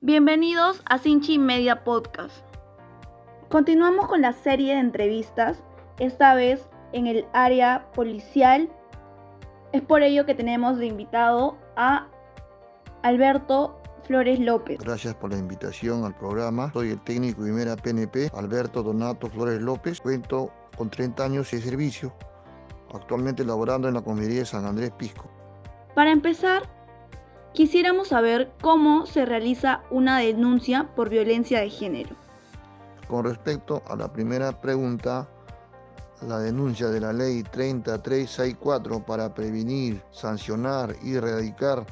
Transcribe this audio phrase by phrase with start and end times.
[0.00, 2.46] Bienvenidos a Sinchi Media Podcast.
[3.48, 5.60] Continuamos con la serie de entrevistas,
[5.98, 8.70] esta vez en el área policial.
[9.72, 12.06] Es por ello que tenemos de invitado a
[13.02, 14.78] Alberto Flores López.
[14.78, 16.70] Gracias por la invitación al programa.
[16.72, 20.00] Soy el técnico primera PNP, Alberto Donato Flores López.
[20.00, 22.14] Cuento con 30 años de servicio,
[22.94, 25.28] actualmente laborando en la comisaría de San Andrés Pisco.
[25.96, 26.77] Para empezar,
[27.52, 32.16] quisiéramos saber cómo se realiza una denuncia por violencia de género.
[33.08, 35.28] Con respecto a la primera pregunta,
[36.26, 41.86] la denuncia de la ley 3364 para prevenir, sancionar y erradicar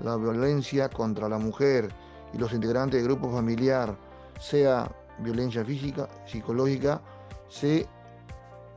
[0.00, 1.88] la violencia contra la mujer
[2.32, 3.96] y los integrantes del grupo familiar,
[4.40, 7.00] sea violencia física, psicológica,
[7.48, 7.86] se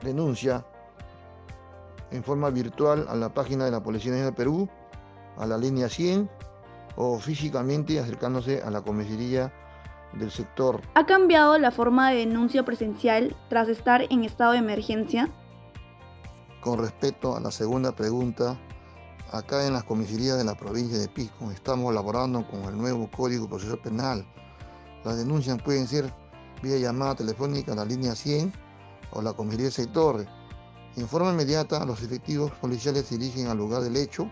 [0.03, 0.65] denuncia
[2.11, 4.69] en forma virtual a la página de la Policía Nacional de Perú
[5.37, 6.29] a la línea 100
[6.95, 9.53] o físicamente acercándose a la comisaría
[10.13, 10.81] del sector.
[10.95, 15.29] ¿Ha cambiado la forma de denuncia presencial tras estar en estado de emergencia?
[16.61, 18.57] Con respecto a la segunda pregunta,
[19.31, 23.47] acá en las comisarías de la provincia de Pisco estamos elaborando con el nuevo Código
[23.47, 24.25] Procesal Penal.
[25.03, 26.11] Las denuncias pueden ser
[26.61, 28.51] vía llamada telefónica a la línea 100
[29.11, 30.25] o la comisaría del sector.
[30.95, 34.29] En forma inmediata, los efectivos policiales se dirigen al lugar del hecho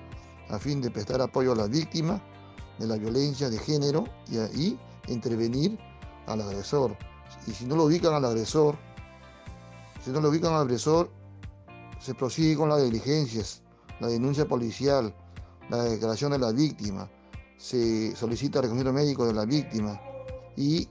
[0.49, 2.21] a fin de prestar apoyo a la víctima
[2.79, 5.77] de la violencia de género y ahí intervenir
[6.27, 6.97] al agresor.
[7.47, 8.75] Y si no lo ubican al agresor,
[10.03, 11.09] si no lo ubican al agresor,
[11.99, 13.61] se prosigue con las diligencias,
[13.99, 15.15] la denuncia policial,
[15.69, 17.09] la declaración de la víctima,
[17.57, 19.99] se solicita reconocimiento médico de la víctima
[20.55, 20.87] y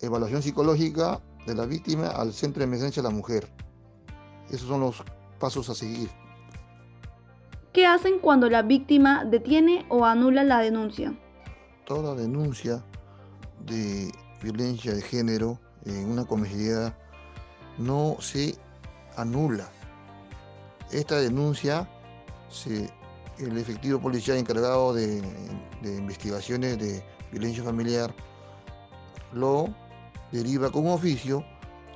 [0.00, 3.48] evaluación psicológica de la víctima al centro de emergencia de la mujer.
[4.50, 5.02] Esos son los
[5.38, 6.10] pasos a seguir.
[7.74, 11.12] ¿Qué hacen cuando la víctima detiene o anula la denuncia?
[11.84, 12.84] Toda denuncia
[13.66, 16.96] de violencia de género en una comisaría
[17.76, 18.54] no se
[19.16, 19.68] anula.
[20.92, 21.90] Esta denuncia,
[23.38, 25.20] el efectivo policial encargado de,
[25.82, 28.14] investigaciones de violencia familiar
[29.32, 29.66] lo
[30.30, 31.44] deriva con oficio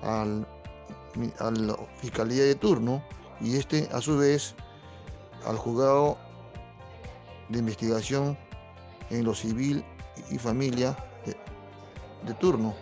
[0.03, 0.44] al,
[1.38, 3.00] a la fiscalía de turno
[3.41, 4.56] y este a su vez
[5.47, 6.19] al juzgado
[7.49, 8.37] de investigación
[9.10, 9.84] en lo civil
[10.31, 10.97] y familia
[12.25, 12.75] de, turno,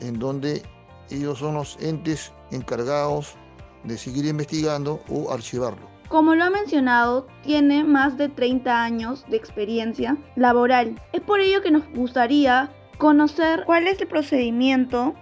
[0.00, 0.62] en donde
[1.10, 3.36] ellos son los entes encargados
[3.84, 5.88] de seguir investigando o archivarlo.
[6.08, 11.00] Como lo ha mencionado, tiene más de 30 años de experiencia laboral.
[11.12, 15.14] Es por ello que nos gustaría conocer cuál es el procedimiento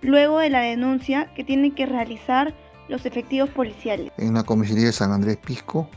[0.00, 2.54] luego de la denuncia que tiene que realizar
[2.88, 4.12] los efectivos policiales.
[4.18, 5.88] En la comisaría de San Andrés Pisco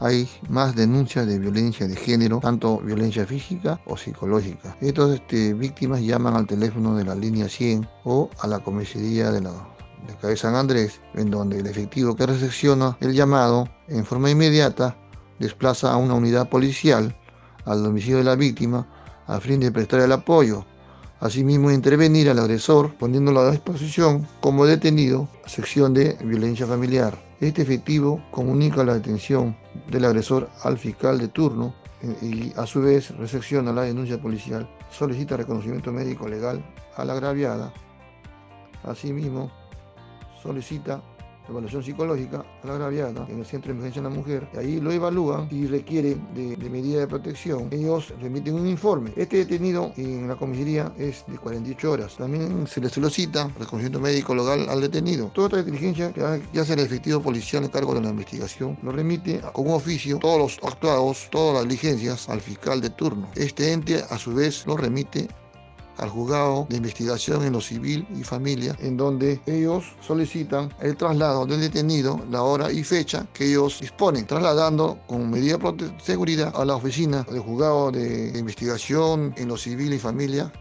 [0.00, 4.76] hay más denuncias de violencia de género, tanto violencia física o psicológica.
[4.80, 9.40] Estas este, víctimas llaman al teléfono de la línea 100 o a la comisaría de
[9.40, 9.52] la
[10.22, 14.96] de San Andrés, en donde el efectivo que recepciona el llamado en forma inmediata
[15.38, 17.14] desplaza a una unidad policial
[17.64, 18.86] al domicilio de la víctima
[19.26, 20.64] a fin de prestar el apoyo
[21.20, 27.18] Asimismo, intervenir al agresor poniéndolo a disposición como detenido, sección de violencia familiar.
[27.40, 29.56] Este efectivo comunica la detención
[29.90, 34.68] del agresor al fiscal de turno eh, y a su vez recepciona la denuncia policial,
[34.90, 36.64] solicita reconocimiento médico legal
[36.96, 37.72] a la agraviada.
[38.84, 39.50] Asimismo,
[40.40, 41.02] solicita
[41.48, 44.48] evaluación psicológica a la agraviada en el Centro de Emergencia de la Mujer.
[44.56, 47.68] Ahí lo evalúan y requieren de, medida de protección.
[47.70, 49.12] Ellos remiten un informe.
[49.16, 52.16] Este detenido en la comisaría es de 48 horas.
[52.16, 55.30] También se le solicita reconocimiento médico local al detenido.
[55.34, 59.40] Toda esta diligencia que hace el efectivo policial en cargo de la investigación lo remite
[59.52, 63.28] con un oficio todos los actuados, todas las diligencias al fiscal de turno.
[63.34, 65.28] Este ente a su vez lo remite
[65.98, 71.46] al juzgado de investigación en lo civil y familia, en donde ellos solicitan el traslado
[71.46, 76.64] del detenido, la hora y fecha que ellos disponen, trasladando con medida de seguridad a
[76.64, 80.52] la oficina del juzgado de investigación en lo civil y familia.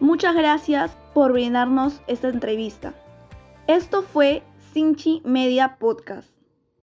[0.00, 2.94] Muchas gracias por brindarnos esta entrevista.
[3.68, 4.42] Esto fue
[4.72, 6.31] Sinchi Media Podcast.